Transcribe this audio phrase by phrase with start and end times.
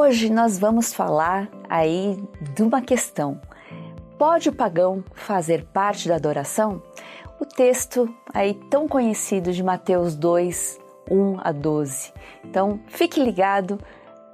[0.00, 2.22] Hoje nós vamos falar aí
[2.54, 3.40] de uma questão.
[4.16, 6.80] Pode o pagão fazer parte da adoração?
[7.40, 10.78] O texto aí tão conhecido de Mateus 2,
[11.10, 12.12] 1 a 12.
[12.44, 13.76] Então, fique ligado,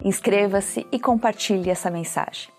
[0.04, 2.53] inscreva-se e compartilhe essa mensagem.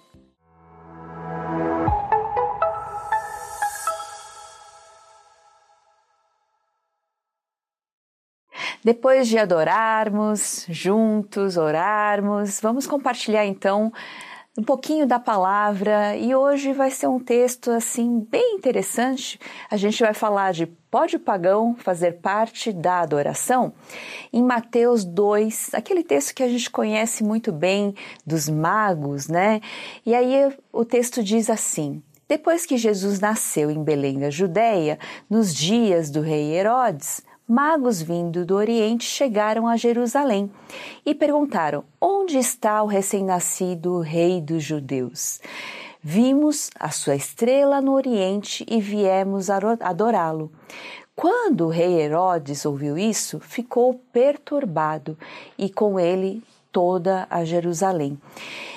[8.85, 13.91] Depois de adorarmos juntos, orarmos, vamos compartilhar então
[14.55, 19.39] um pouquinho da palavra e hoje vai ser um texto assim bem interessante.
[19.71, 23.73] A gente vai falar de pode o pagão fazer parte da adoração?
[24.31, 29.61] Em Mateus 2, aquele texto que a gente conhece muito bem dos magos, né?
[30.05, 35.55] E aí o texto diz assim: Depois que Jesus nasceu em Belém da Judéia, nos
[35.55, 40.51] dias do rei Herodes, magos vindo do Oriente chegaram a Jerusalém
[41.05, 45.39] e perguntaram: Onde está o recém-nascido rei dos judeus?
[46.01, 50.51] Vimos a sua estrela no Oriente e viemos adorá-lo.
[51.15, 55.17] Quando o rei Herodes ouviu isso, ficou perturbado
[55.57, 58.19] e com ele toda a Jerusalém.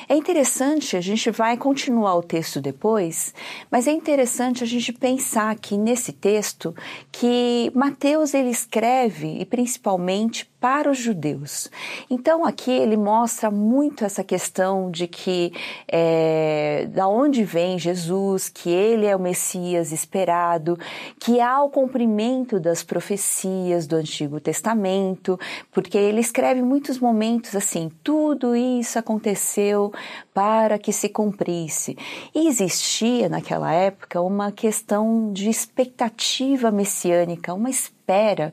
[0.09, 3.35] É interessante, a gente vai continuar o texto depois,
[3.71, 6.75] mas é interessante a gente pensar aqui nesse texto
[7.13, 11.71] que Mateus ele escreve e principalmente para os judeus.
[12.11, 15.53] Então aqui ele mostra muito essa questão de que
[15.87, 20.79] é, da onde vem Jesus, que ele é o Messias esperado,
[21.21, 25.39] que há o cumprimento das profecias do Antigo Testamento,
[25.71, 29.93] porque ele escreve muitos momentos assim, tudo isso aconteceu
[30.33, 31.97] para que se cumprisse.
[32.35, 38.53] E existia naquela época uma questão de expectativa messiânica, uma espera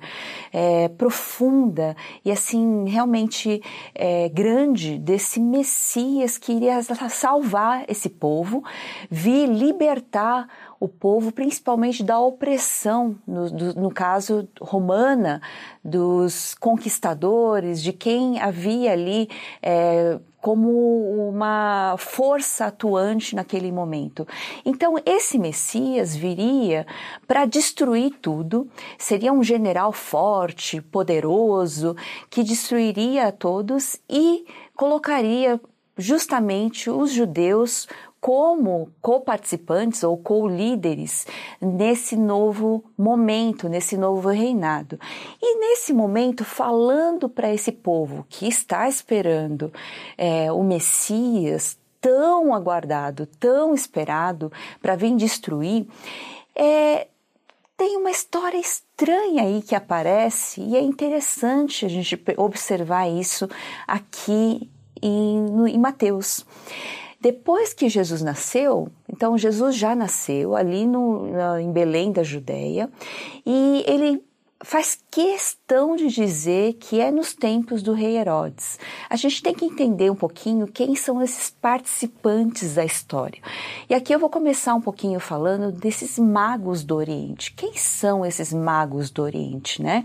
[0.52, 3.62] é, profunda e assim realmente
[3.94, 8.64] é, grande desse Messias que iria salvar esse povo,
[9.10, 10.48] vir libertar
[10.80, 15.42] o povo, principalmente da opressão, no, do, no caso romana,
[15.84, 19.30] dos conquistadores, de quem havia ali
[19.62, 24.28] é, como uma força atuante naquele momento.
[24.64, 26.86] Então, esse Messias viria
[27.28, 31.96] para destruir tudo, seria um general forte, poderoso,
[32.30, 34.46] que destruiria a todos e
[34.76, 35.60] colocaria
[35.98, 37.88] justamente os judeus
[38.26, 41.28] como co-participantes ou co-líderes
[41.62, 45.00] nesse novo momento, nesse novo reinado.
[45.40, 49.72] E nesse momento, falando para esse povo que está esperando
[50.18, 55.86] é, o Messias tão aguardado, tão esperado para vir destruir,
[56.56, 57.06] é,
[57.78, 63.48] tem uma história estranha aí que aparece e é interessante a gente observar isso
[63.86, 64.68] aqui
[65.00, 66.44] em, em Mateus.
[67.26, 71.26] Depois que Jesus nasceu, então Jesus já nasceu ali no,
[71.60, 72.88] em Belém da Judéia
[73.44, 74.24] e ele
[74.64, 75.65] faz questão
[75.96, 78.78] de dizer que é nos tempos do rei Herodes.
[79.10, 83.42] A gente tem que entender um pouquinho quem são esses participantes da história.
[83.90, 87.52] E aqui eu vou começar um pouquinho falando desses magos do Oriente.
[87.54, 90.04] Quem são esses magos do Oriente, né?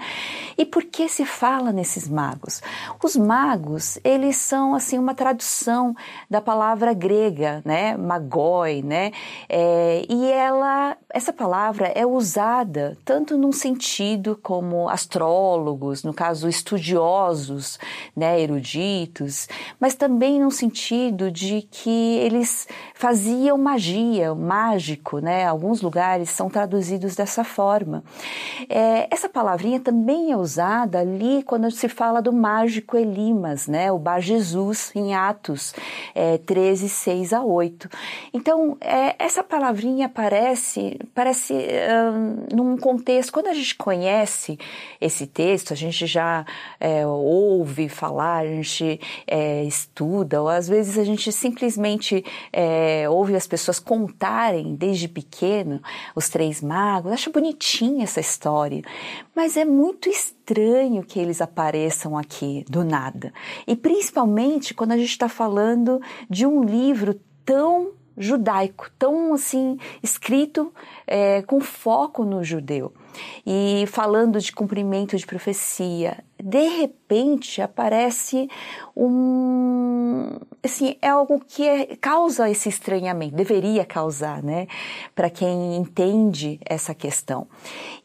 [0.56, 2.62] E por que se fala nesses magos?
[3.04, 5.94] Os magos, eles são assim uma tradução
[6.30, 7.98] da palavra grega, né?
[7.98, 9.12] Magoi, né?
[9.46, 14.88] É, e ela, essa palavra é usada tanto num sentido como
[15.50, 17.78] astrólogos, no caso estudiosos,
[18.16, 25.46] né, eruditos, mas também no sentido de que eles faziam magia, mágico, né?
[25.46, 28.04] Alguns lugares são traduzidos dessa forma.
[28.68, 33.90] É, essa palavrinha também é usada ali quando se fala do mágico Elimas, né?
[33.90, 35.74] O Bar Jesus em Atos
[36.14, 37.88] é, 13, 6 a 8.
[38.32, 44.58] Então, é, essa palavrinha aparece, parece um, num contexto, quando a gente conhece
[45.00, 46.44] esse texto, a gente já
[46.78, 52.22] é, ouve falar, a gente é, estuda, ou às vezes a gente simplesmente
[52.52, 55.80] é, ouve as pessoas contarem desde pequeno
[56.14, 58.82] os três magos, acha bonitinha essa história,
[59.34, 63.32] mas é muito estranho que eles apareçam aqui do nada.
[63.66, 70.70] E principalmente quando a gente está falando de um livro tão judaico, tão assim, escrito
[71.06, 72.92] é, com foco no judeu
[73.46, 76.22] e falando de cumprimento de profecia.
[76.42, 78.48] De repente aparece
[78.96, 84.66] um, assim, é algo que é, causa esse estranhamento, deveria causar, né,
[85.14, 87.46] para quem entende essa questão.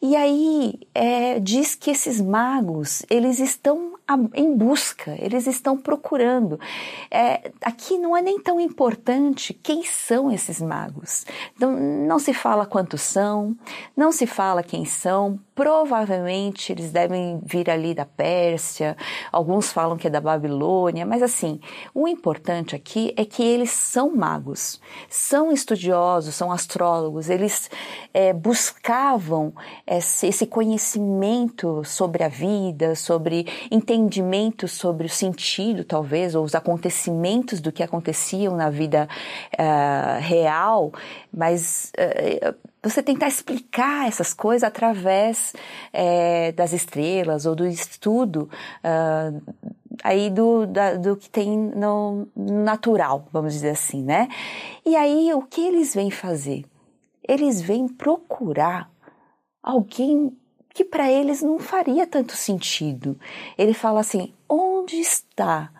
[0.00, 3.96] E aí é, diz que esses magos eles estão
[4.34, 6.60] em busca, eles estão procurando.
[7.10, 11.26] É, aqui não é nem tão importante quem são esses magos.
[11.56, 13.56] Então, não se fala quantos são,
[13.96, 15.40] não se fala quem são.
[15.56, 18.96] Provavelmente eles devem vir ali da Pérsia,
[19.32, 21.58] alguns falam que é da Babilônia, mas assim,
[21.92, 27.70] o importante aqui é que eles são magos, são estudiosos, são astrólogos, eles
[28.12, 29.52] é, buscavam
[29.86, 37.60] esse, esse conhecimento sobre a vida, sobre entendimento sobre o sentido, talvez, ou os acontecimentos
[37.60, 39.08] do que aconteciam na vida
[39.54, 40.92] uh, real,
[41.32, 45.52] mas uh, você tentar explicar essas coisas através
[45.92, 48.48] uh, das estrelas ou do estudo
[50.06, 54.28] aí do, da, do que tem no natural, vamos dizer assim, né?
[54.84, 56.64] E aí o que eles vêm fazer?
[57.26, 58.88] Eles vêm procurar
[59.60, 60.32] alguém
[60.72, 63.18] que para eles não faria tanto sentido.
[63.58, 65.72] Ele fala assim: onde está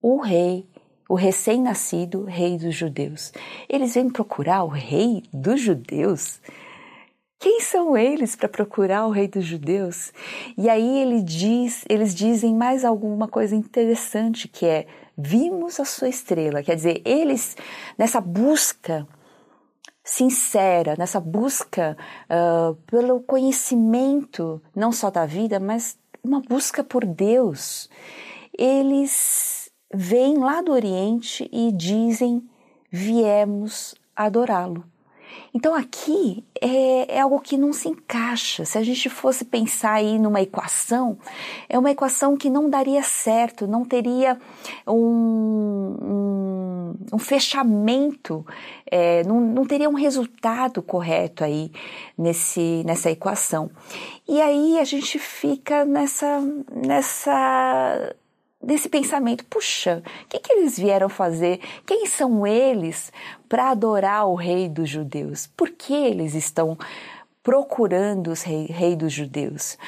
[0.00, 0.66] o rei,
[1.06, 3.30] o recém-nascido rei dos judeus?
[3.68, 6.40] Eles vêm procurar o rei dos judeus?
[7.44, 10.14] Quem são eles para procurar o rei dos judeus?
[10.56, 16.08] E aí ele diz, eles dizem mais alguma coisa interessante que é vimos a sua
[16.08, 16.62] estrela.
[16.62, 17.54] Quer dizer, eles
[17.98, 19.06] nessa busca
[20.02, 21.98] sincera, nessa busca
[22.30, 27.90] uh, pelo conhecimento, não só da vida, mas uma busca por Deus.
[28.56, 32.42] Eles vêm lá do Oriente e dizem:
[32.90, 34.93] viemos adorá-lo.
[35.52, 38.64] Então aqui é, é, algo que não se encaixa.
[38.64, 41.16] Se a gente fosse pensar aí numa equação,
[41.68, 44.36] é uma equação que não daria certo, não teria
[44.86, 48.44] um, um, um fechamento,
[48.90, 51.70] é, não, não teria um resultado correto aí
[52.18, 53.70] nesse, nessa equação.
[54.26, 56.40] E aí a gente fica nessa,
[56.74, 58.14] nessa
[58.64, 61.60] desse pensamento, puxa, o que, que eles vieram fazer?
[61.86, 63.12] Quem são eles
[63.48, 65.46] para adorar o rei dos judeus?
[65.56, 66.76] Por que eles estão
[67.42, 69.78] procurando os rei, rei dos judeus?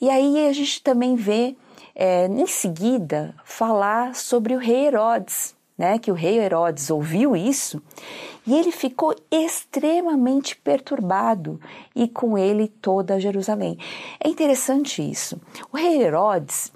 [0.00, 1.56] E aí a gente também vê,
[1.94, 7.82] é, em seguida, falar sobre o rei Herodes, né, que o rei Herodes ouviu isso
[8.46, 11.60] e ele ficou extremamente perturbado
[11.94, 13.76] e com ele toda Jerusalém.
[14.18, 15.40] É interessante isso.
[15.72, 16.72] O rei Herodes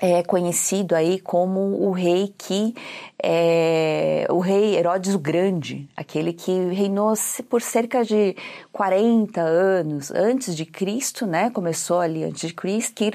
[0.00, 2.74] é conhecido aí como o rei que
[3.22, 7.14] é, o rei Herodes o Grande, aquele que reinou
[7.48, 8.36] por cerca de
[8.72, 11.48] 40 anos antes de Cristo, né?
[11.50, 12.54] Começou ali antes de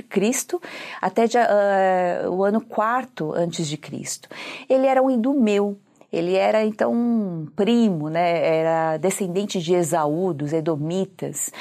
[0.04, 0.62] Cristo
[1.02, 4.30] até de, uh, o ano quarto antes de Cristo.
[4.70, 5.78] Ele era um idumeu,
[6.12, 8.58] ele era então um primo, né?
[8.58, 11.52] Era descendente de Esaú, dos Edomitas.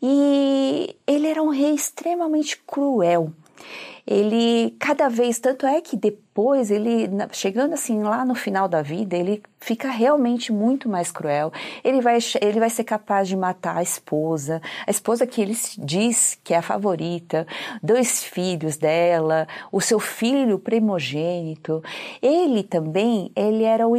[0.00, 3.32] E ele era um rei extremamente cruel
[4.06, 5.96] ele cada vez, tanto é que
[6.32, 11.52] depois ele, chegando assim lá no final da vida, ele fica realmente muito mais cruel.
[11.84, 16.38] Ele vai, ele vai ser capaz de matar a esposa, a esposa que ele diz
[16.42, 17.46] que é a favorita,
[17.82, 21.82] dois filhos dela, o seu filho primogênito.
[22.22, 23.94] Ele também, ele era o,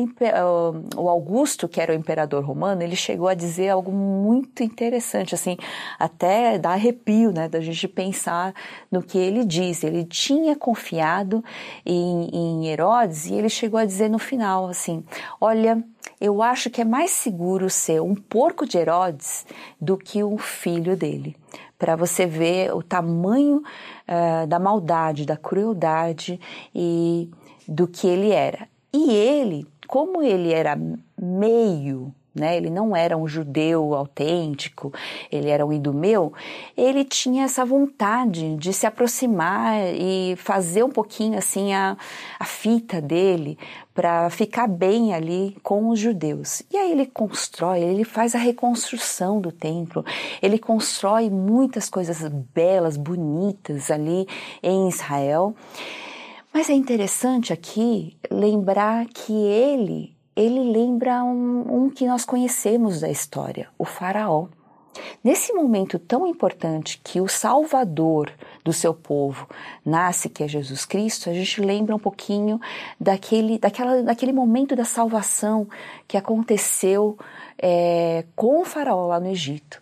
[0.98, 5.56] o Augusto, que era o imperador romano, ele chegou a dizer algo muito interessante, assim,
[6.00, 8.54] até dá arrepio, né, da gente pensar
[8.92, 9.84] no que ele diz.
[9.84, 11.44] Ele tinha confiado
[11.86, 15.04] em, em Herodes e ele chegou a dizer no final, assim,
[15.42, 15.84] olha,
[16.20, 19.46] eu acho que é mais seguro ser um porco de Herodes
[19.80, 21.36] do que um filho dele.
[21.78, 26.40] Para você ver o tamanho uh, da maldade, da crueldade
[26.74, 27.30] e
[27.68, 28.68] do que ele era.
[28.94, 30.80] E ele, como ele era
[31.20, 32.58] meio né?
[32.58, 34.92] Ele não era um judeu autêntico,
[35.32, 36.34] ele era um idumeu.
[36.76, 41.96] Ele tinha essa vontade de se aproximar e fazer um pouquinho assim a,
[42.40, 43.58] a fita dele
[43.94, 46.64] para ficar bem ali com os judeus.
[46.72, 50.04] E aí ele constrói, ele faz a reconstrução do templo,
[50.42, 54.28] ele constrói muitas coisas belas, bonitas ali
[54.64, 55.56] em Israel.
[56.52, 63.10] Mas é interessante aqui lembrar que ele ele lembra um, um que nós conhecemos da
[63.10, 64.48] história, o Faraó.
[65.24, 68.32] Nesse momento tão importante que o Salvador
[68.64, 69.48] do seu povo
[69.84, 72.60] nasce, que é Jesus Cristo, a gente lembra um pouquinho
[73.00, 75.68] daquele, daquela, daquele momento da salvação
[76.08, 77.18] que aconteceu
[77.58, 79.82] é, com o Faraó lá no Egito.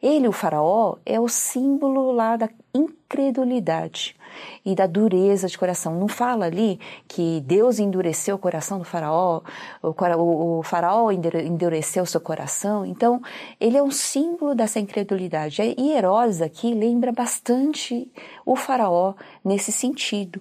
[0.00, 4.16] Ele, o Faraó, é o símbolo lá da, incredulidade
[4.64, 5.98] e da dureza de coração.
[5.98, 9.42] Não fala ali que Deus endureceu o coração do faraó,
[9.82, 12.84] o, faraó endureceu seu coração.
[12.86, 13.20] Então,
[13.60, 15.62] ele é um símbolo dessa incredulidade.
[15.76, 18.10] E Herodes aqui lembra bastante
[18.44, 19.14] o faraó
[19.44, 20.40] nesse sentido.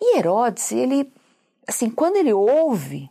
[0.00, 1.12] E Herodes, ele,
[1.66, 3.10] assim, quando ele ouve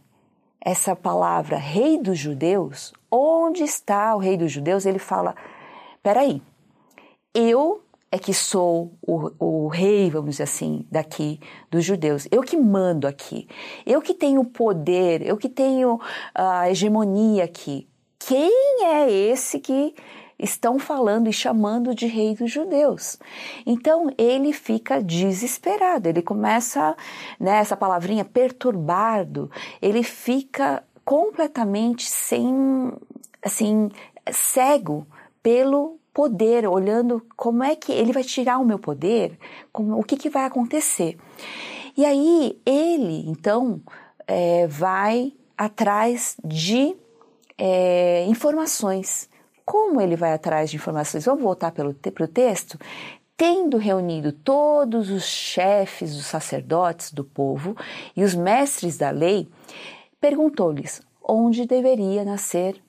[0.61, 4.85] essa palavra rei dos judeus, onde está o rei dos judeus?
[4.85, 5.35] Ele fala,
[6.01, 6.41] peraí,
[7.33, 12.27] eu é que sou o, o, rei, vamos dizer assim, daqui dos judeus.
[12.31, 13.47] Eu que mando aqui.
[13.85, 15.99] Eu que tenho poder, eu que tenho
[16.33, 17.87] a hegemonia aqui.
[18.17, 19.93] Quem é esse que
[20.39, 23.17] estão falando e chamando de rei dos judeus?
[23.65, 26.95] Então ele fica desesperado, ele começa,
[27.39, 32.91] né, essa palavrinha perturbado, ele fica completamente sem,
[33.43, 33.89] assim,
[34.31, 35.05] cego
[35.43, 39.37] pelo poder, olhando como é que ele vai tirar o meu poder,
[39.71, 41.15] como, o que, que vai acontecer.
[41.95, 43.79] E aí ele, então,
[44.25, 46.95] é, vai atrás de
[47.55, 49.29] é, informações.
[49.63, 51.23] Como ele vai atrás de informações?
[51.23, 52.79] Vamos voltar para o texto?
[53.37, 57.77] Tendo reunido todos os chefes, os sacerdotes do povo
[58.15, 59.47] e os mestres da lei,
[60.19, 62.81] perguntou-lhes onde deveria nascer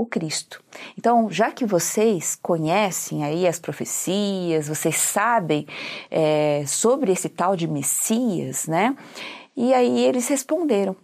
[0.00, 0.62] o Cristo.
[0.96, 5.66] Então, já que vocês conhecem aí as profecias, vocês sabem
[6.10, 8.96] é, sobre esse tal de Messias, né?
[9.54, 10.96] E aí eles responderam: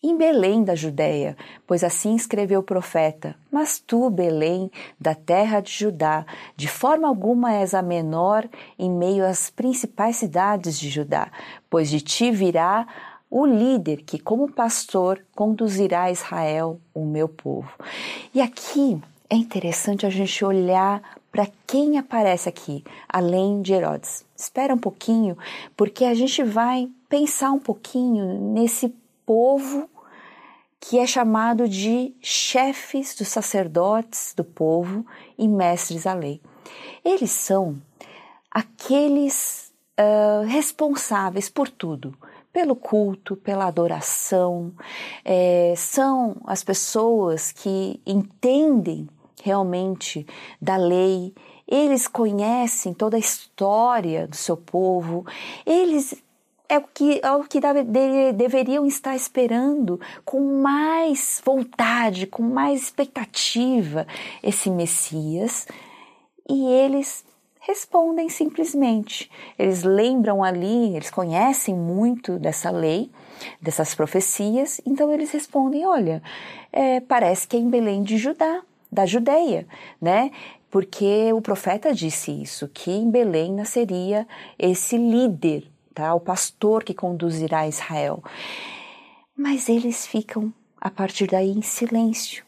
[0.00, 1.36] em Belém da Judéia,
[1.66, 4.70] pois assim escreveu o profeta: Mas tu, Belém,
[5.00, 8.48] da terra de Judá, de forma alguma és a menor
[8.78, 11.28] em meio às principais cidades de Judá,
[11.68, 12.86] pois de ti virá
[13.38, 17.70] o líder que, como pastor, conduzirá Israel, o meu povo.
[18.34, 24.24] E aqui é interessante a gente olhar para quem aparece aqui, além de Herodes.
[24.34, 25.36] Espera um pouquinho,
[25.76, 28.88] porque a gente vai pensar um pouquinho nesse
[29.26, 29.86] povo
[30.80, 35.04] que é chamado de chefes dos sacerdotes do povo
[35.36, 36.40] e mestres da lei.
[37.04, 37.76] Eles são
[38.50, 42.16] aqueles uh, responsáveis por tudo,
[42.56, 44.72] pelo culto, pela adoração,
[45.22, 49.06] é, são as pessoas que entendem
[49.42, 50.26] realmente
[50.58, 51.34] da lei,
[51.68, 55.26] eles conhecem toda a história do seu povo,
[55.66, 56.14] eles
[56.66, 62.42] é o que, é o que deve, de, deveriam estar esperando com mais vontade, com
[62.42, 64.06] mais expectativa
[64.42, 65.68] esse Messias,
[66.48, 67.22] e eles
[67.66, 69.28] respondem simplesmente.
[69.58, 73.10] Eles lembram ali, eles conhecem muito dessa lei,
[73.60, 76.22] dessas profecias, então eles respondem: olha,
[76.72, 79.66] é, parece que é em Belém de Judá, da Judeia,
[80.00, 80.30] né?
[80.70, 84.26] Porque o profeta disse isso, que em Belém nasceria
[84.58, 86.14] esse líder, tá?
[86.14, 88.22] O pastor que conduzirá Israel.
[89.36, 92.44] Mas eles ficam a partir daí em silêncio.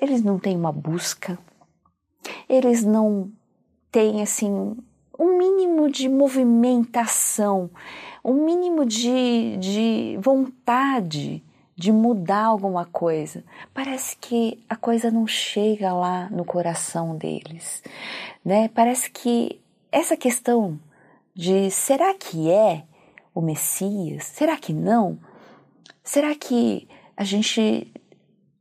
[0.00, 1.38] Eles não têm uma busca,
[2.48, 3.30] eles não
[3.90, 4.76] tem assim
[5.18, 7.70] um mínimo de movimentação,
[8.24, 11.42] um mínimo de, de vontade
[11.76, 13.42] de mudar alguma coisa.
[13.72, 17.82] Parece que a coisa não chega lá no coração deles,
[18.44, 18.68] né?
[18.68, 20.78] Parece que essa questão
[21.34, 22.84] de será que é
[23.34, 24.24] o Messias?
[24.24, 25.18] Será que não?
[26.04, 27.90] Será que a gente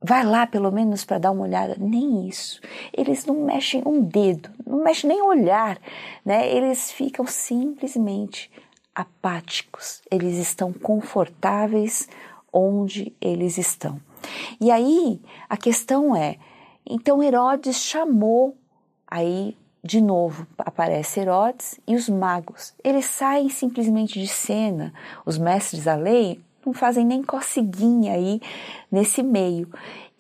[0.02, 2.62] vai lá pelo menos para dar uma olhada, nem isso.
[2.96, 5.80] Eles não mexem um dedo, não mexem nem olhar,
[6.26, 6.50] né?
[6.50, 8.52] Eles ficam simplesmente
[8.96, 10.02] apáticos.
[10.10, 12.08] Eles estão confortáveis
[12.52, 14.00] onde eles estão.
[14.60, 16.38] E aí a questão é,
[16.86, 18.58] então Herodes chamou
[19.08, 22.74] aí de novo aparece Herodes e os magos.
[22.84, 24.94] Eles saem simplesmente de cena.
[25.26, 28.42] Os mestres da lei não fazem nem coceguinha aí
[28.92, 29.70] nesse meio.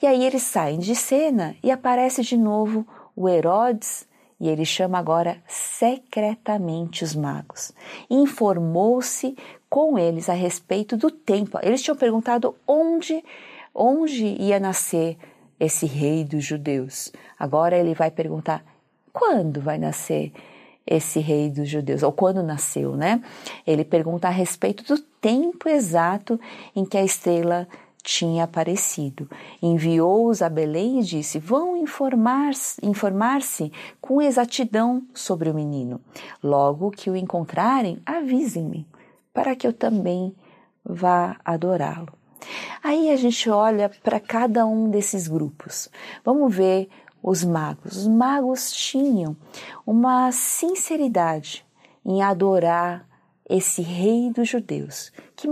[0.01, 4.07] E aí eles saem de cena e aparece de novo o Herodes
[4.39, 7.73] e ele chama agora secretamente os magos.
[8.09, 9.35] Informou-se
[9.69, 11.59] com eles a respeito do tempo.
[11.61, 13.23] Eles tinham perguntado onde,
[13.75, 15.17] onde ia nascer
[15.59, 17.11] esse rei dos judeus.
[17.37, 18.63] Agora ele vai perguntar
[19.11, 20.31] quando vai nascer
[20.89, 23.21] esse rei dos judeus, ou quando nasceu, né?
[23.65, 26.39] Ele pergunta a respeito do tempo exato
[26.75, 27.67] em que a estrela
[28.01, 29.29] tinha aparecido.
[29.61, 33.39] Enviou-os a Belém e disse: Vão informar-se informar
[34.01, 36.01] com exatidão sobre o menino.
[36.43, 38.87] Logo que o encontrarem, avisem-me,
[39.31, 40.33] para que eu também
[40.83, 42.11] vá adorá-lo.
[42.81, 45.89] Aí a gente olha para cada um desses grupos.
[46.25, 46.89] Vamos ver
[47.21, 47.97] os magos?
[47.97, 49.35] Os magos tinham
[49.85, 51.65] uma sinceridade
[52.05, 53.07] em adorar
[53.49, 55.47] esse rei dos judeus, que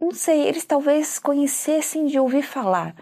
[0.00, 2.94] não sei, eles talvez conhecessem de ouvir falar,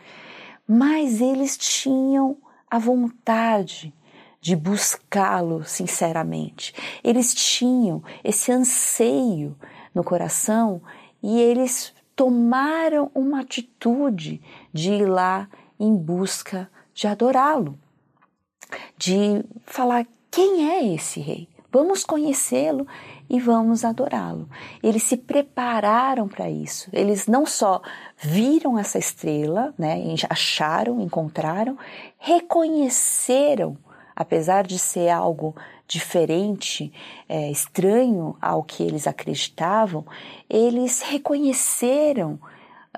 [0.66, 2.36] mas eles tinham
[2.68, 3.94] a vontade
[4.40, 6.74] de buscá-lo sinceramente.
[7.02, 9.56] Eles tinham esse anseio
[9.94, 10.82] no coração
[11.22, 14.40] e eles tomaram uma atitude
[14.72, 15.48] de ir lá
[15.78, 17.78] em busca de adorá-lo,
[18.96, 21.48] de falar quem é esse rei.
[21.70, 22.86] Vamos conhecê-lo
[23.28, 24.48] e vamos adorá-lo.
[24.82, 26.88] Eles se prepararam para isso.
[26.92, 27.82] Eles não só
[28.16, 31.76] viram essa estrela, né, acharam, encontraram,
[32.16, 33.76] reconheceram,
[34.16, 35.54] apesar de ser algo
[35.86, 36.92] diferente,
[37.28, 40.06] é, estranho ao que eles acreditavam,
[40.48, 42.38] eles reconheceram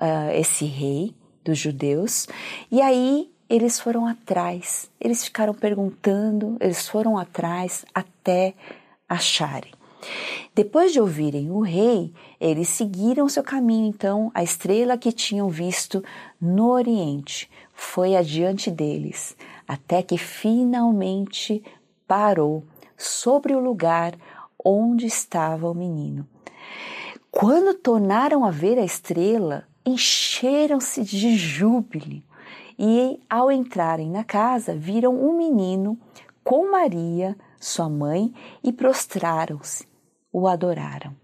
[0.01, 2.27] uh, esse rei dos judeus
[2.69, 8.53] e aí eles foram atrás, eles ficaram perguntando, eles foram atrás até
[9.09, 9.73] acharem.
[10.55, 16.01] Depois de ouvirem o rei, eles seguiram seu caminho, então a estrela que tinham visto
[16.39, 19.35] no Oriente foi adiante deles,
[19.67, 21.61] até que finalmente
[22.07, 22.63] parou
[22.97, 24.13] sobre o lugar
[24.63, 26.25] onde estava o menino.
[27.29, 32.23] Quando tornaram a ver a estrela, encheram-se de júbilo
[32.83, 35.95] e, ao entrarem na casa, viram um menino
[36.43, 38.33] com Maria, sua mãe,
[38.63, 39.87] e prostraram-se
[40.33, 41.15] o adoraram.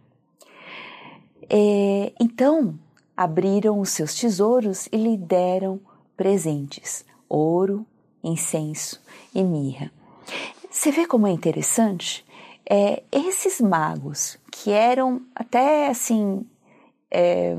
[1.50, 2.78] É, então
[3.16, 5.80] abriram os seus tesouros e lhe deram
[6.16, 7.84] presentes: ouro,
[8.24, 9.02] incenso
[9.34, 9.92] e mirra.
[10.70, 12.24] Você vê como é interessante?
[12.70, 16.46] É, esses magos que eram até assim,
[17.10, 17.58] é,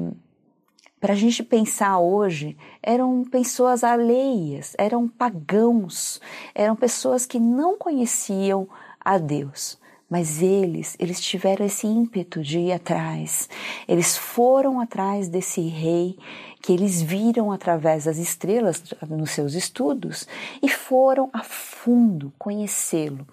[1.01, 6.21] para a gente pensar hoje, eram pessoas alheias, eram pagãos,
[6.55, 8.69] eram pessoas que não conheciam
[9.01, 9.79] a Deus.
[10.09, 13.49] Mas eles, eles tiveram esse ímpeto de ir atrás.
[13.87, 16.17] Eles foram atrás desse rei
[16.63, 20.27] que eles viram através das estrelas nos seus estudos
[20.63, 23.27] e foram a fundo conhecê-lo.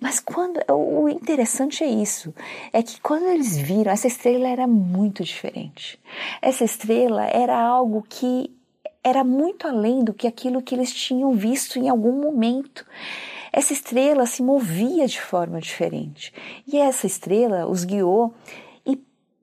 [0.00, 2.34] Mas quando o interessante é isso,
[2.72, 5.98] é que quando eles viram essa estrela era muito diferente.
[6.40, 8.50] Essa estrela era algo que
[9.04, 12.86] era muito além do que aquilo que eles tinham visto em algum momento.
[13.52, 16.32] Essa estrela se movia de forma diferente.
[16.66, 18.32] E essa estrela os guiou
[18.86, 18.98] e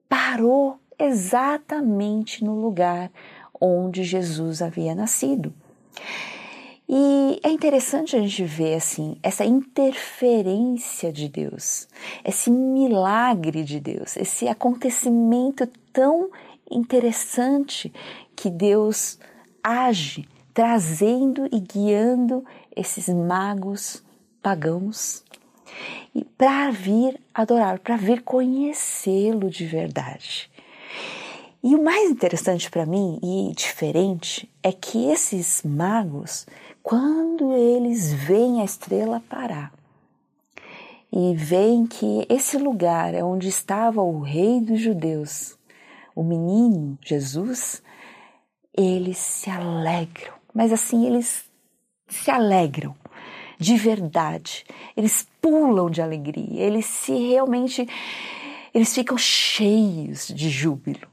[0.07, 3.11] parou exatamente no lugar
[3.61, 5.53] onde Jesus havia nascido.
[6.91, 11.87] E é interessante a gente ver assim essa interferência de Deus,
[12.25, 16.31] esse milagre de Deus, esse acontecimento tão
[16.71, 17.93] interessante
[18.35, 19.19] que Deus
[19.63, 20.27] age
[20.59, 22.43] trazendo e guiando
[22.75, 24.03] esses magos
[24.43, 25.23] pagãos
[26.13, 30.51] e para vir adorar, para vir conhecê-lo de verdade.
[31.63, 36.45] E o mais interessante para mim e diferente é que esses magos,
[36.83, 39.71] quando eles veem a estrela parar
[41.09, 45.57] e veem que esse lugar é onde estava o rei dos judeus,
[46.13, 47.81] o menino Jesus,
[48.75, 51.45] eles se alegram mas assim eles
[52.07, 52.95] se alegram
[53.59, 54.63] de verdade,
[54.95, 57.85] eles pulam de alegria, eles se realmente
[58.73, 61.07] eles ficam cheios de júbilo.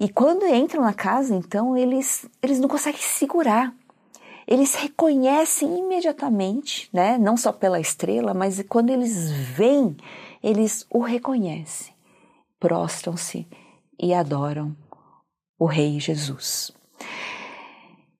[0.00, 3.72] E quando entram na casa, então eles eles não conseguem segurar.
[4.46, 7.16] Eles reconhecem imediatamente, né?
[7.16, 9.96] Não só pela estrela, mas quando eles veem,
[10.42, 11.94] eles o reconhecem,
[12.58, 13.46] prostram-se
[14.00, 14.76] e adoram
[15.56, 16.72] o Rei Jesus.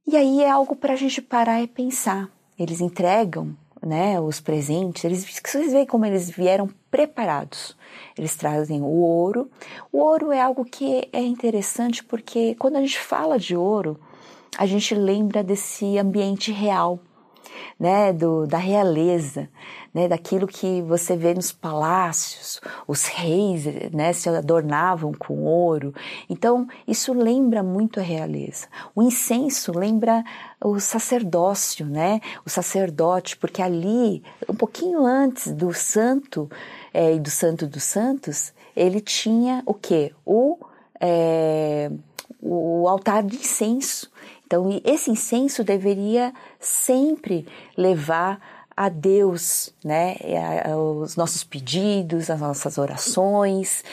[0.07, 2.29] E aí é algo para a gente parar e pensar.
[2.59, 7.77] Eles entregam né, os presentes, eles, vocês veem como eles vieram preparados.
[8.17, 9.51] Eles trazem o ouro.
[9.91, 13.99] O ouro é algo que é interessante porque quando a gente fala de ouro,
[14.57, 17.01] a gente lembra desse ambiente real,
[17.79, 19.49] né, do, da realeza,
[19.93, 25.95] né, daquilo que você vê nos palácios, os reis né, se adornavam com ouro.
[26.29, 28.67] Então, isso lembra muito a realeza.
[28.95, 30.25] O incenso lembra
[30.61, 36.51] o sacerdócio, né, o sacerdote, porque ali, um pouquinho antes do santo
[36.93, 40.13] é, e do santo dos santos, ele tinha o que?
[40.25, 40.59] O,
[41.01, 41.91] é,
[42.41, 44.11] o altar de incenso.
[44.47, 47.47] Então, esse incenso deveria sempre
[47.77, 48.41] levar
[48.77, 50.17] a Deus, né,
[51.03, 53.85] os nossos pedidos, as nossas orações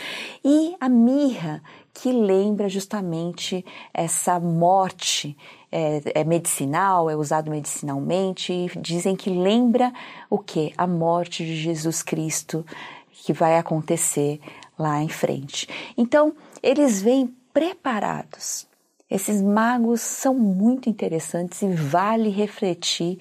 [0.44, 1.62] e a mirra,
[1.94, 5.38] que lembra justamente essa morte.
[5.72, 9.94] É, é, medicinal, é usado medicinalmente, dizem que lembra
[10.28, 10.74] o que?
[10.76, 12.66] A morte de Jesus Cristo
[13.12, 14.40] que vai acontecer
[14.80, 15.68] lá em frente.
[15.96, 18.69] Então, eles vêm preparados.
[19.10, 23.18] Esses magos são muito interessantes e vale refletir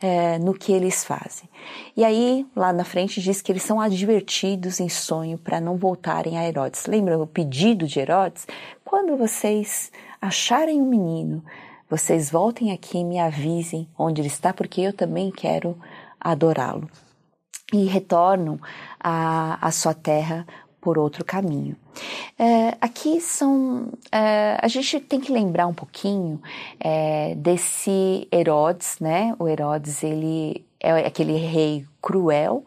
[0.00, 1.48] é, no que eles fazem.
[1.96, 6.36] E aí, lá na frente, diz que eles são advertidos em sonho para não voltarem
[6.36, 6.84] a Herodes.
[6.86, 8.46] Lembra o pedido de Herodes?
[8.84, 11.42] Quando vocês acharem um menino,
[11.88, 15.76] vocês voltem aqui e me avisem onde ele está, porque eu também quero
[16.20, 16.88] adorá-lo.
[17.72, 18.60] E retornam
[18.98, 20.46] à, à sua terra
[20.80, 21.76] por outro caminho.
[22.38, 23.88] É, aqui são.
[24.10, 26.40] É, a gente tem que lembrar um pouquinho
[26.78, 29.34] é, desse Herodes, né?
[29.38, 32.64] O Herodes, ele é aquele rei cruel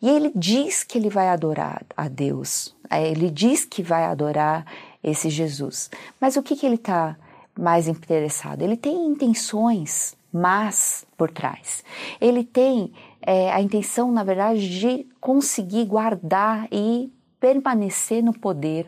[0.00, 4.66] e ele diz que ele vai adorar a Deus, é, ele diz que vai adorar
[5.02, 5.88] esse Jesus.
[6.20, 7.16] Mas o que, que ele está
[7.56, 8.62] mais interessado?
[8.62, 11.84] Ele tem intenções más por trás.
[12.20, 18.86] Ele tem é, a intenção, na verdade, de conseguir guardar e permanecer no poder.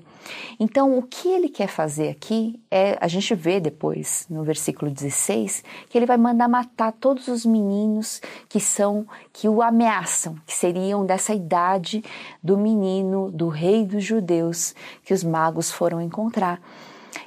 [0.61, 5.65] Então, o que ele quer fazer aqui é, a gente vê depois no versículo 16,
[5.89, 11.05] que ele vai mandar matar todos os meninos que são que o ameaçam, que seriam
[11.05, 12.05] dessa idade
[12.41, 16.63] do menino, do rei dos judeus que os magos foram encontrar.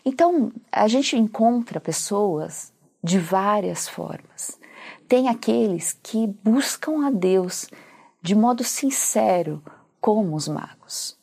[0.05, 2.71] Então, a gente encontra pessoas
[3.03, 4.57] de várias formas.
[5.09, 7.69] Tem aqueles que buscam a Deus
[8.21, 9.61] de modo sincero,
[9.99, 11.16] como os magos.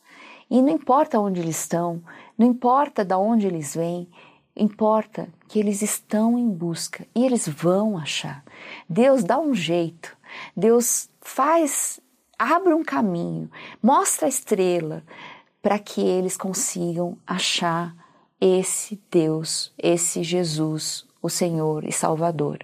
[0.54, 2.00] E não importa onde eles estão,
[2.38, 4.08] não importa de onde eles vêm,
[4.54, 8.44] importa que eles estão em busca e eles vão achar.
[8.88, 10.16] Deus dá um jeito,
[10.56, 11.98] Deus faz,
[12.38, 13.50] abre um caminho,
[13.82, 15.02] mostra a estrela
[15.60, 17.92] para que eles consigam achar
[18.40, 22.60] esse Deus, esse Jesus, o Senhor e Salvador.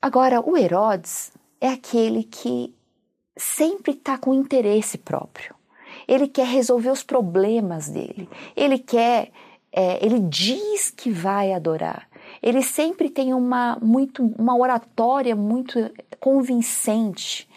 [0.00, 2.74] Agora, o Herodes é aquele que
[3.36, 5.61] sempre está com interesse próprio
[6.06, 9.30] ele quer resolver os problemas dele, ele quer,
[9.72, 12.08] é, ele diz que vai adorar.
[12.42, 17.48] Ele sempre tem uma, muito, uma oratória muito convincente,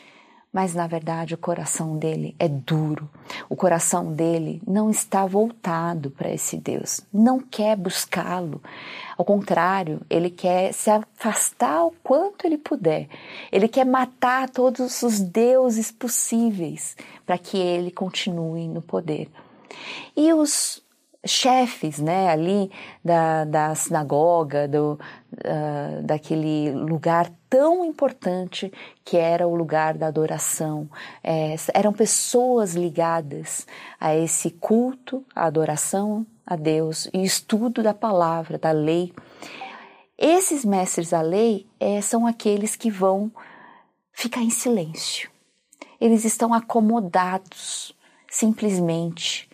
[0.55, 3.09] mas na verdade o coração dele é duro.
[3.49, 8.63] O coração dele não está voltado para esse Deus, não quer buscá-lo.
[9.17, 13.09] Ao contrário, ele quer se afastar o quanto ele puder.
[13.51, 19.29] Ele quer matar todos os deuses possíveis para que ele continue no poder.
[20.15, 20.81] E os
[21.25, 22.71] chefes, né, ali
[23.03, 24.97] da, da sinagoga, do,
[25.45, 28.71] uh, daquele lugar tão importante
[29.03, 30.89] que era o lugar da adoração.
[31.23, 33.65] É, eram pessoas ligadas
[33.99, 39.13] a esse culto, a adoração a Deus e estudo da palavra, da lei.
[40.17, 43.31] Esses mestres da lei é, são aqueles que vão
[44.11, 45.29] ficar em silêncio.
[45.99, 47.95] Eles estão acomodados,
[48.29, 49.49] simplesmente.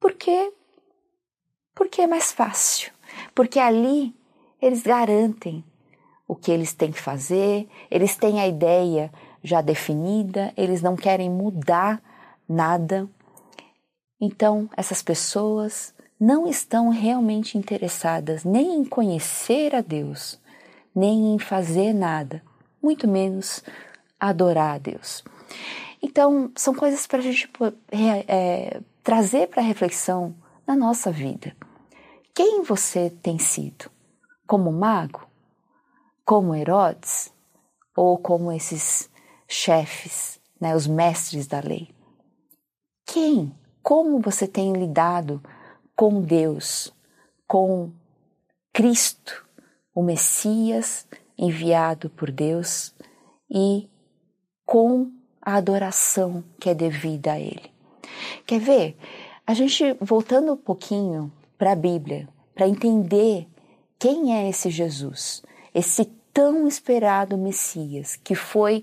[0.00, 0.52] Por quê?
[1.74, 2.92] Porque é mais fácil.
[3.34, 4.14] Porque ali
[4.60, 5.64] eles garantem
[6.26, 9.10] o que eles têm que fazer, eles têm a ideia
[9.42, 12.02] já definida, eles não querem mudar
[12.48, 13.08] nada.
[14.20, 20.38] Então, essas pessoas não estão realmente interessadas nem em conhecer a Deus,
[20.94, 22.42] nem em fazer nada,
[22.82, 23.62] muito menos
[24.18, 25.24] adorar a Deus.
[26.02, 27.48] Então, são coisas para a gente
[28.26, 30.34] é, trazer para reflexão
[30.66, 31.56] na nossa vida.
[32.34, 33.90] Quem você tem sido?
[34.48, 35.28] Como mago?
[36.24, 37.32] Como Herodes?
[37.96, 39.08] Ou como esses
[39.46, 41.94] chefes, né, os mestres da lei?
[43.06, 43.54] Quem
[43.88, 45.42] como você tem lidado
[45.96, 46.92] com Deus,
[47.46, 47.90] com
[48.70, 49.46] Cristo,
[49.94, 51.06] o Messias
[51.38, 52.94] enviado por Deus
[53.50, 53.88] e
[54.66, 57.72] com a adoração que é devida a Ele.
[58.46, 58.96] Quer ver?
[59.46, 63.48] A gente voltando um pouquinho para a Bíblia, para entender
[63.98, 65.42] quem é esse Jesus,
[65.74, 68.82] esse tão esperado Messias, que foi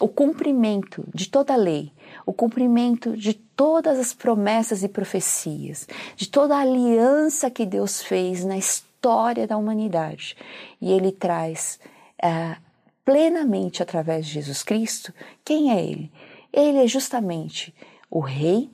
[0.00, 1.92] o cumprimento de toda a lei,
[2.24, 8.44] o cumprimento de todas as promessas e profecias, de toda a aliança que Deus fez
[8.44, 10.36] na história da humanidade.
[10.80, 11.78] E Ele traz
[12.22, 12.56] é,
[13.04, 15.12] plenamente através de Jesus Cristo
[15.44, 16.10] quem é Ele.
[16.52, 17.74] Ele é justamente
[18.10, 18.70] o Rei,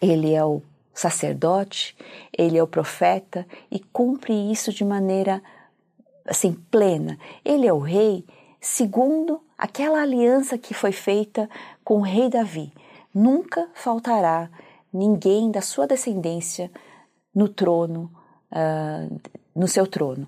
[0.00, 0.62] Ele é o
[0.96, 1.96] sacerdote,
[2.36, 5.42] Ele é o profeta e cumpre isso de maneira
[6.24, 7.18] assim plena.
[7.44, 8.24] Ele é o Rei
[8.60, 11.48] segundo aquela aliança que foi feita
[11.84, 12.72] com o rei Davi.
[13.14, 14.50] Nunca faltará
[14.92, 16.70] ninguém da sua descendência
[17.34, 18.10] no trono,
[18.50, 19.20] uh,
[19.54, 20.26] no seu trono.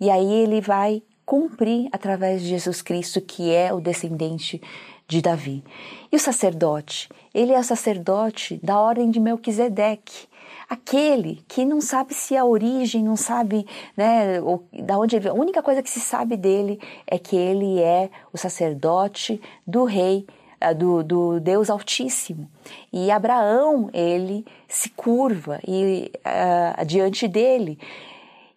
[0.00, 4.62] E aí ele vai cumprir através de Jesus Cristo, que é o descendente
[5.06, 5.62] de Davi.
[6.10, 7.06] E o sacerdote?
[7.34, 10.26] Ele é o sacerdote da ordem de Melquisedeque,
[10.70, 14.40] aquele que não sabe se a origem, não sabe, né,
[14.82, 18.38] da onde ele, a única coisa que se sabe dele é que ele é o
[18.38, 20.26] sacerdote do rei
[20.58, 22.48] eh, do, do, Deus Altíssimo.
[22.90, 27.78] E Abraão, ele se curva e, uh, diante dele.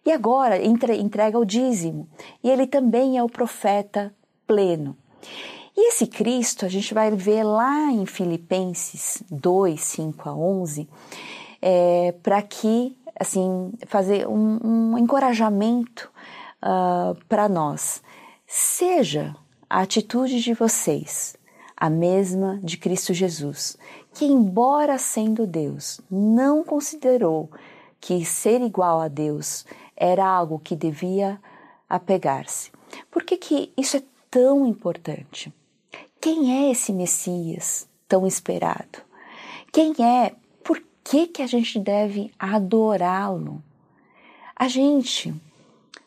[0.04, 2.08] E agora entre, entrega o dízimo.
[2.42, 4.14] E ele também é o profeta
[4.46, 4.96] pleno.
[5.76, 10.88] E esse Cristo, a gente vai ver lá em Filipenses 2, 5 a 11,
[11.62, 16.10] é, para que, assim, fazer um, um encorajamento
[16.62, 18.02] uh, para nós.
[18.46, 19.34] Seja
[19.70, 21.36] a atitude de vocês
[21.74, 23.76] a mesma de Cristo Jesus,
[24.14, 27.50] que, embora sendo Deus, não considerou
[28.00, 29.64] que ser igual a Deus
[29.96, 31.40] era algo que devia
[31.88, 32.70] apegar-se.
[33.10, 35.52] Por que, que isso é tão importante?
[36.20, 39.00] Quem é esse Messias tão esperado?
[39.72, 40.34] Quem é?
[40.62, 43.62] Por que, que a gente deve adorá-lo?
[44.54, 45.34] A gente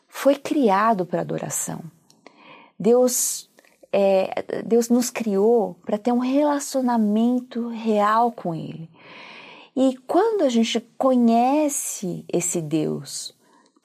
[0.08, 1.80] foi criado para adoração.
[2.78, 3.48] Deus
[3.92, 8.88] é, Deus nos criou para ter um relacionamento real com Ele.
[9.74, 13.35] E quando a gente conhece esse Deus,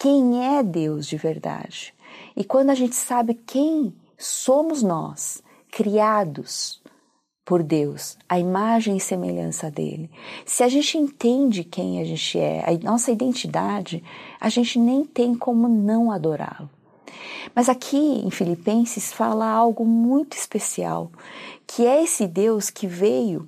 [0.01, 1.93] quem é Deus de verdade,
[2.35, 6.81] e quando a gente sabe quem somos nós, criados
[7.45, 10.09] por Deus, a imagem e semelhança dele,
[10.43, 14.03] se a gente entende quem a gente é, a nossa identidade,
[14.39, 16.67] a gente nem tem como não adorá-lo.
[17.53, 21.11] Mas aqui em Filipenses fala algo muito especial,
[21.67, 23.47] que é esse Deus que veio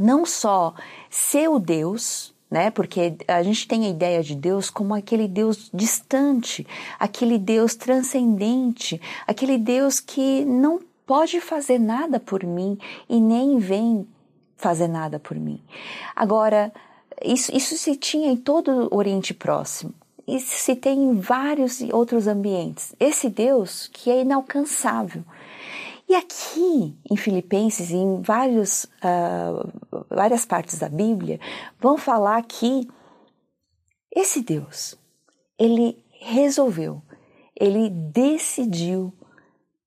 [0.00, 0.72] não só
[1.10, 2.70] ser o Deus, né?
[2.70, 6.66] Porque a gente tem a ideia de Deus como aquele Deus distante,
[6.98, 14.06] aquele Deus transcendente, aquele Deus que não pode fazer nada por mim e nem vem
[14.56, 15.62] fazer nada por mim.
[16.14, 16.72] Agora,
[17.22, 19.94] isso, isso se tinha em todo o Oriente Próximo
[20.26, 22.94] e se tem em vários outros ambientes.
[23.00, 25.24] Esse Deus que é inalcançável.
[26.06, 29.68] E aqui em Filipenses, em vários, uh,
[30.18, 31.38] várias partes da Bíblia,
[31.78, 32.88] vão falar que
[34.12, 34.96] esse Deus,
[35.56, 37.00] ele resolveu,
[37.54, 39.12] ele decidiu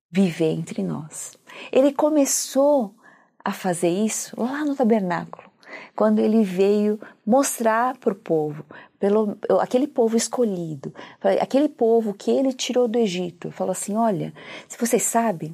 [0.09, 1.37] viver entre nós.
[1.69, 2.95] Ele começou
[3.43, 5.51] a fazer isso lá no tabernáculo
[5.95, 8.65] quando ele veio mostrar para o povo,
[8.99, 10.93] pelo aquele povo escolhido,
[11.41, 14.33] aquele povo que ele tirou do Egito, falou assim: olha,
[14.67, 15.53] se vocês sabem,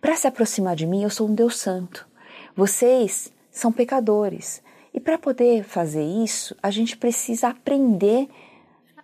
[0.00, 2.06] para se aproximar de mim, eu sou um Deus santo.
[2.56, 4.60] Vocês são pecadores.
[4.92, 8.28] E para poder fazer isso, a gente precisa aprender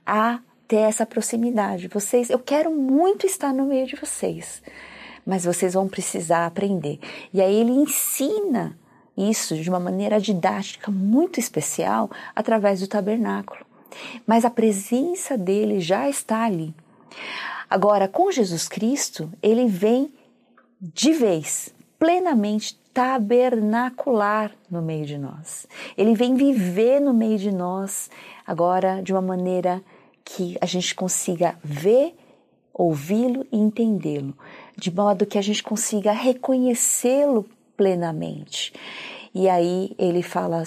[0.04, 1.88] a ter essa proximidade.
[1.88, 4.62] Vocês, eu quero muito estar no meio de vocês,
[5.24, 6.98] mas vocês vão precisar aprender.
[7.32, 8.76] E aí ele ensina
[9.16, 13.64] isso de uma maneira didática muito especial através do tabernáculo.
[14.26, 16.74] Mas a presença dele já está ali.
[17.68, 20.12] Agora, com Jesus Cristo, ele vem
[20.80, 25.66] de vez, plenamente tabernacular no meio de nós.
[25.96, 28.10] Ele vem viver no meio de nós,
[28.46, 29.82] agora de uma maneira
[30.22, 32.14] que a gente consiga ver,
[32.74, 34.36] ouvi-lo e entendê-lo,
[34.76, 38.70] de modo que a gente consiga reconhecê-lo plenamente.
[39.34, 40.64] E aí ele fala,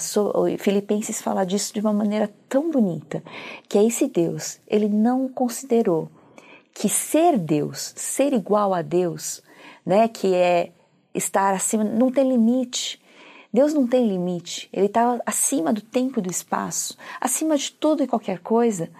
[0.58, 3.22] Filipenses fala disso de uma maneira tão bonita,
[3.68, 6.10] que é esse Deus, ele não considerou
[6.74, 9.40] que ser Deus, ser igual a Deus,
[9.86, 10.72] né, que é
[11.14, 13.02] estar acima, não tem limite.
[13.52, 18.02] Deus não tem limite, ele está acima do tempo e do espaço, acima de tudo
[18.02, 18.90] e qualquer coisa.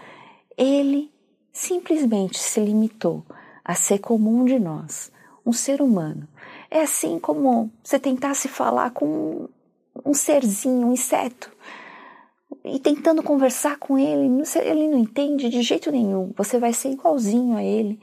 [0.56, 1.10] Ele
[1.52, 3.24] simplesmente se limitou
[3.64, 5.10] a ser comum de nós,
[5.44, 6.28] um ser humano,
[6.70, 9.48] é assim como você tentasse falar com
[10.04, 11.50] um serzinho, um inseto,
[12.64, 14.30] e tentando conversar com ele,
[14.62, 16.32] ele não entende de jeito nenhum.
[16.36, 18.00] Você vai ser igualzinho a ele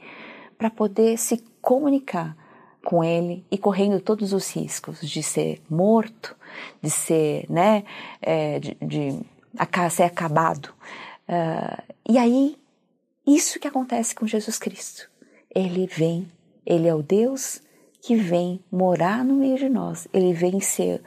[0.56, 2.36] para poder se comunicar
[2.84, 6.36] com ele e correndo todos os riscos de ser morto,
[6.80, 7.84] de ser, né,
[8.20, 9.20] é, de, de,
[9.90, 10.70] ser acabado.
[11.28, 12.56] Uh, e aí,
[13.26, 15.08] isso que acontece com Jesus Cristo.
[15.54, 16.30] Ele vem,
[16.66, 17.60] ele é o Deus
[18.00, 21.00] que vem morar no meio de nós, ele vem ser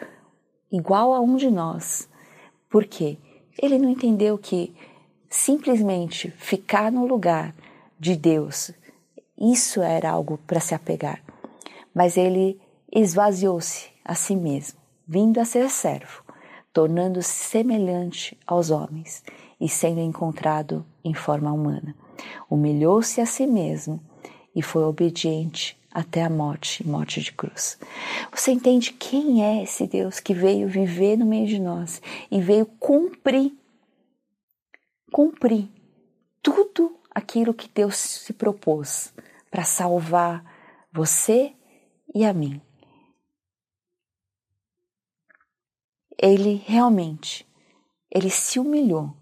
[0.71, 2.07] igual a um de nós.
[2.69, 3.17] Por quê?
[3.61, 4.73] Ele não entendeu que
[5.29, 7.53] simplesmente ficar no lugar
[7.99, 8.71] de Deus,
[9.38, 11.24] isso era algo para se apegar.
[11.95, 12.60] Mas ele
[12.91, 14.77] esvaziou-se a si mesmo,
[15.08, 16.23] vindo a ser servo,
[16.73, 19.23] tornando-se semelhante aos homens
[19.60, 21.95] e sendo encontrado em forma humana.
[22.49, 24.01] Humilhou-se a si mesmo
[24.53, 27.79] e foi obediente até a morte morte de cruz.
[28.29, 32.65] Você entende quem é esse Deus que veio viver no meio de nós e veio
[32.65, 33.53] cumprir
[35.12, 35.69] cumprir
[36.43, 39.13] tudo aquilo que Deus se propôs
[39.49, 40.43] para salvar
[40.91, 41.53] você
[42.15, 42.62] e a mim.
[46.17, 47.45] Ele realmente,
[48.10, 49.13] ele se humilhou,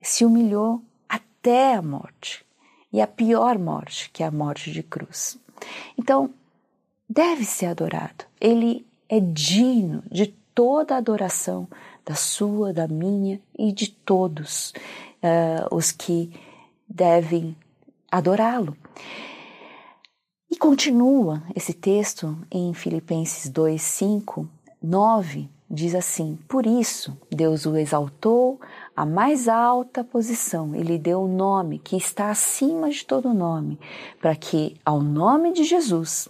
[0.00, 2.44] se humilhou até a morte,
[2.90, 5.38] e a pior morte, que é a morte de cruz.
[5.96, 6.32] Então,
[7.08, 8.24] deve ser adorado.
[8.40, 11.68] Ele é digno de toda a adoração
[12.04, 14.72] da sua, da minha e de todos
[15.22, 16.38] uh, os que
[16.88, 17.56] devem
[18.10, 18.76] adorá-lo.
[20.52, 24.46] E continua esse texto em Filipenses 2, 5,
[24.82, 28.60] 9, diz assim: Por isso Deus o exaltou
[28.94, 33.32] à mais alta posição e lhe deu o um nome que está acima de todo
[33.32, 33.80] nome,
[34.20, 36.28] para que ao nome de Jesus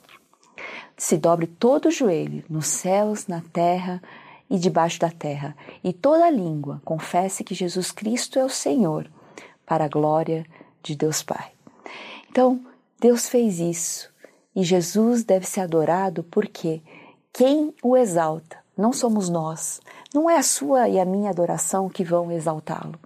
[0.96, 4.00] se dobre todo o joelho nos céus, na terra
[4.48, 9.10] e debaixo da terra, e toda língua confesse que Jesus Cristo é o Senhor,
[9.66, 10.46] para a glória
[10.80, 11.50] de Deus Pai.
[12.30, 12.64] Então,
[13.00, 14.11] Deus fez isso
[14.54, 16.82] e Jesus deve ser adorado porque
[17.32, 19.80] quem o exalta não somos nós,
[20.14, 22.98] não é a sua e a minha adoração que vão exaltá-lo,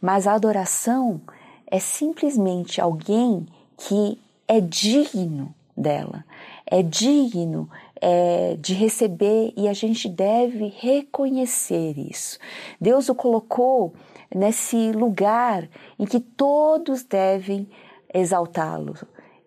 [0.00, 1.20] mas a adoração
[1.66, 6.24] é simplesmente alguém que é digno dela,
[6.66, 7.68] é digno
[8.00, 12.38] é, de receber e a gente deve reconhecer isso.
[12.80, 13.94] Deus o colocou
[14.34, 17.68] nesse lugar em que todos devem
[18.12, 18.94] exaltá-lo.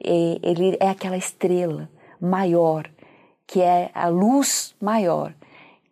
[0.06, 1.89] Ele é aquela estrela
[2.22, 2.89] maior,
[3.48, 5.34] que é a luz maior,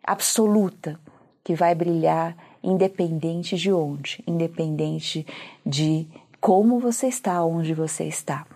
[0.02, 1.00] absoluta,
[1.42, 5.26] que vai brilhar independente de onde, independente
[5.64, 6.06] de
[6.40, 8.46] como você está, onde você está.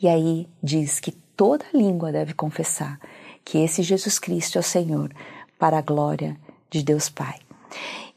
[0.00, 2.98] E aí diz que toda língua deve confessar
[3.44, 5.12] que esse Jesus Cristo é o Senhor,
[5.58, 6.36] para a glória
[6.70, 7.38] de Deus Pai.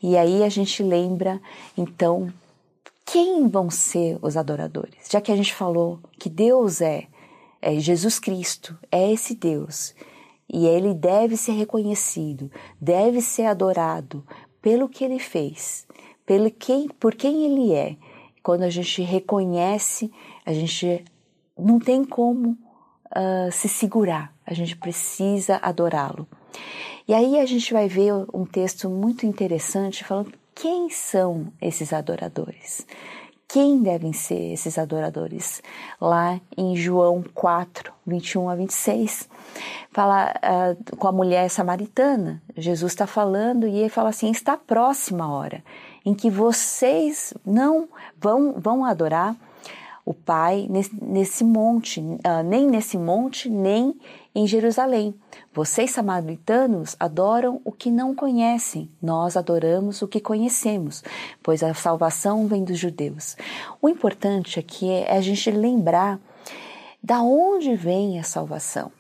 [0.02, 1.42] E aí a gente lembra,
[1.78, 2.32] então,
[3.06, 5.08] quem vão ser os adoradores?
[5.10, 7.08] Já que a gente falou que Deus é,
[7.62, 9.94] é Jesus Cristo, é esse Deus,
[10.52, 14.26] e ele deve ser reconhecido, deve ser adorado
[14.62, 15.86] pelo que ele fez,
[16.26, 17.98] pelo quem, por quem ele é.
[18.42, 20.12] Quando a gente reconhece,
[20.46, 21.04] a gente
[21.58, 26.28] não tem como uh, se segurar, a gente precisa adorá-lo.
[27.08, 32.86] E aí a gente vai ver um texto muito interessante falando quem são esses adoradores.
[33.48, 35.62] Quem devem ser esses adoradores?
[36.02, 39.30] Lá em João 4, 21 a 26,
[39.92, 42.42] fala uh, com a mulher samaritana.
[42.58, 45.64] Jesus está falando e ele fala assim: está próxima a hora
[46.06, 47.88] em que vocês não
[48.20, 49.36] vão, vão adorar
[50.06, 53.96] o Pai nesse, nesse monte, uh, nem nesse monte, nem
[54.36, 55.14] em Jerusalém.
[55.54, 61.04] Vocês, samaritanos, adoram o que não conhecem, nós adoramos o que conhecemos,
[61.42, 63.36] pois a salvação vem dos judeus.
[63.82, 66.20] O importante aqui é a gente lembrar
[67.02, 68.92] da onde vem a salvação.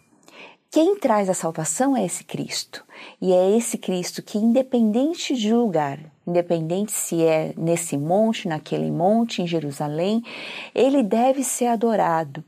[0.69, 2.83] Quem traz a salvação é esse Cristo.
[3.21, 9.41] E é esse Cristo que, independente de lugar, independente se é nesse monte, naquele monte,
[9.41, 10.23] em Jerusalém,
[10.73, 12.43] ele deve ser adorado.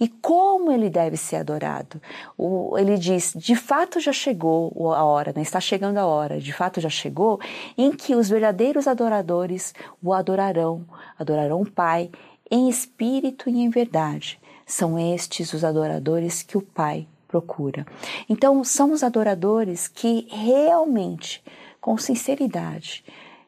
[0.00, 2.00] E como ele deve ser adorado?
[2.36, 5.42] O, ele diz: de fato já chegou a hora, né?
[5.42, 7.40] está chegando a hora, de fato já chegou,
[7.78, 10.84] em que os verdadeiros adoradores o adorarão,
[11.18, 12.10] adorarão o Pai
[12.50, 14.40] em espírito e em verdade.
[14.66, 17.86] São estes os adoradores que o Pai procura.
[18.28, 21.42] Então, são os adoradores que realmente,
[21.90, 23.04] com sinceridade,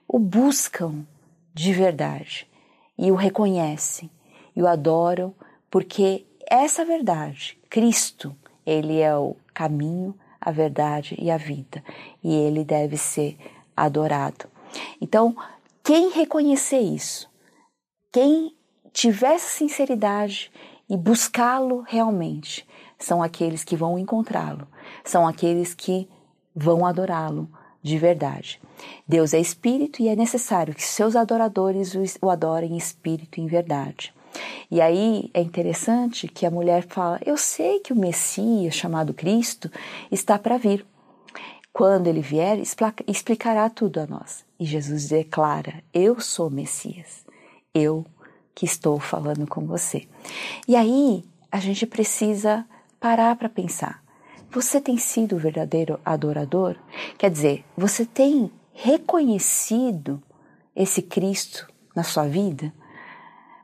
[0.09, 1.07] o buscam
[1.55, 2.51] de verdade
[2.99, 4.11] e o reconhecem
[4.57, 5.33] e o adoram,
[5.71, 8.35] porque essa verdade, Cristo,
[8.67, 11.85] ele é o caminho, a verdade e a vida,
[12.21, 13.39] e ele deve ser
[13.77, 14.47] adorado.
[15.01, 15.37] Então,
[15.85, 17.31] quem reconhecer isso,
[18.11, 18.57] quem
[18.93, 20.51] tiver essa sinceridade
[20.91, 22.67] e buscá-lo realmente,
[22.99, 24.67] são aqueles que vão encontrá-lo,
[25.05, 26.09] são aqueles que
[26.57, 27.49] vão adorá-lo
[27.83, 28.61] de verdade.
[29.07, 33.47] Deus é espírito e é necessário que seus adoradores o adorem em espírito e em
[33.47, 34.15] verdade.
[34.71, 39.71] E aí é interessante que a mulher fala: Eu sei que o Messias, chamado Cristo,
[40.11, 40.87] está para vir.
[41.73, 42.59] Quando ele vier,
[43.07, 44.45] explicará tudo a nós.
[44.59, 47.25] E Jesus declara: Eu sou o Messias.
[47.75, 48.07] Eu
[48.55, 50.07] que estou falando com você.
[50.69, 52.65] E aí a gente precisa
[53.01, 54.02] parar para pensar.
[54.53, 56.77] Você tem sido o verdadeiro adorador?
[57.17, 60.23] Quer dizer, você tem reconhecido
[60.77, 62.71] esse Cristo na sua vida?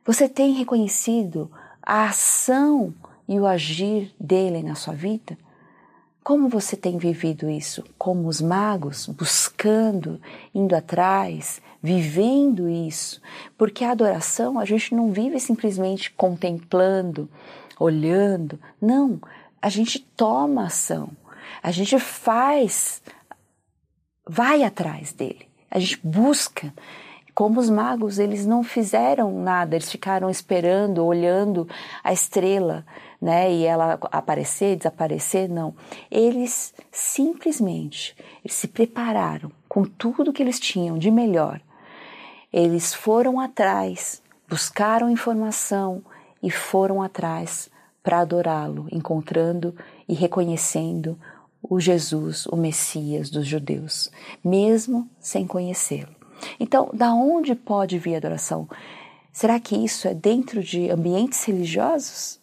[0.06, 1.50] Você tem reconhecido
[1.82, 2.94] a ação
[3.28, 5.36] e o agir dele na sua vida?
[6.24, 7.84] Como você tem vivido isso?
[7.98, 10.18] Como os magos, buscando,
[10.54, 13.20] indo atrás, vivendo isso?
[13.58, 17.28] Porque a adoração a gente não vive simplesmente contemplando,
[17.78, 18.58] olhando.
[18.80, 19.20] Não,
[19.60, 21.10] a gente toma ação,
[21.62, 23.02] a gente faz,
[24.26, 26.72] vai atrás dele, a gente busca.
[27.34, 31.68] Como os magos, eles não fizeram nada, eles ficaram esperando, olhando
[32.02, 32.84] a estrela,
[33.20, 35.72] né, e ela aparecer, desaparecer, não.
[36.10, 41.60] Eles simplesmente, eles se prepararam com tudo que eles tinham de melhor.
[42.52, 46.02] Eles foram atrás, buscaram informação
[46.42, 47.70] e foram atrás
[48.08, 49.76] para adorá-lo, encontrando
[50.08, 51.20] e reconhecendo
[51.62, 54.10] o Jesus, o Messias dos judeus,
[54.42, 56.16] mesmo sem conhecê-lo.
[56.58, 58.66] Então, da onde pode vir a adoração?
[59.30, 62.40] Será que isso é dentro de ambientes religiosos?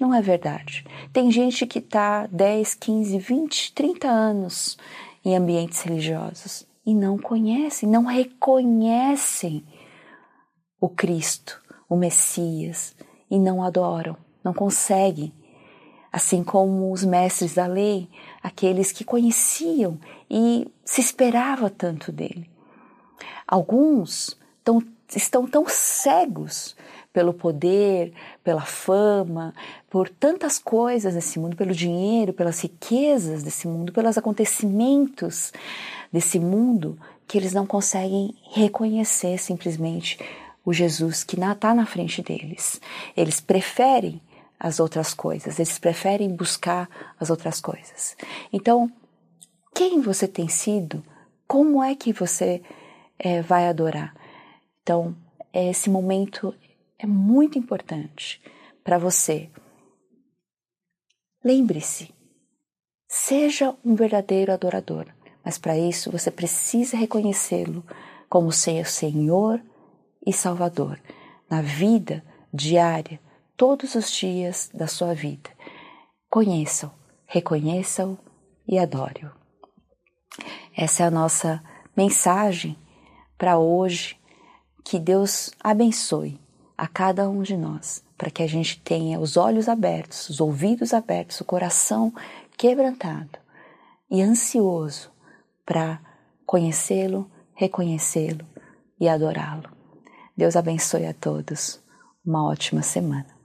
[0.00, 0.84] Não é verdade.
[1.12, 4.76] Tem gente que está 10, 15, 20, 30 anos
[5.24, 9.64] em ambientes religiosos e não conhecem, não reconhecem
[10.80, 12.96] o Cristo, o Messias
[13.30, 15.32] e não adoram, não conseguem.
[16.12, 18.08] Assim como os mestres da lei,
[18.42, 19.98] aqueles que conheciam
[20.30, 22.48] e se esperava tanto dele.
[23.46, 24.82] Alguns tão,
[25.14, 26.76] estão tão cegos
[27.12, 29.52] pelo poder, pela fama,
[29.90, 35.52] por tantas coisas desse mundo, pelo dinheiro, pelas riquezas desse mundo, pelos acontecimentos
[36.12, 40.18] desse mundo, que eles não conseguem reconhecer simplesmente
[40.64, 42.80] o Jesus que está na frente deles.
[43.16, 44.20] Eles preferem
[44.58, 48.16] as outras coisas, eles preferem buscar as outras coisas.
[48.52, 48.90] Então,
[49.74, 51.04] quem você tem sido?
[51.46, 52.62] Como é que você
[53.18, 54.14] é, vai adorar.
[54.82, 55.16] Então,
[55.52, 56.54] esse momento
[56.98, 58.40] é muito importante
[58.84, 59.50] para você.
[61.44, 62.12] Lembre-se,
[63.08, 65.06] seja um verdadeiro adorador,
[65.44, 67.84] mas para isso você precisa reconhecê-lo
[68.28, 69.62] como seu Senhor
[70.26, 71.00] e Salvador
[71.48, 73.20] na vida diária,
[73.56, 75.50] todos os dias da sua vida.
[76.30, 76.90] Conheça-o,
[77.26, 78.18] reconheça-o
[78.68, 79.30] e adore-o.
[80.76, 81.62] Essa é a nossa
[81.96, 82.76] mensagem
[83.38, 84.18] para hoje.
[84.84, 86.40] Que Deus abençoe
[86.76, 90.94] a cada um de nós, para que a gente tenha os olhos abertos, os ouvidos
[90.94, 92.12] abertos, o coração
[92.56, 93.38] quebrantado
[94.10, 95.10] e ansioso
[95.64, 96.00] para
[96.44, 98.46] conhecê-lo, reconhecê-lo
[99.00, 99.68] e adorá-lo.
[100.36, 101.80] Deus abençoe a todos.
[102.24, 103.35] Uma ótima semana.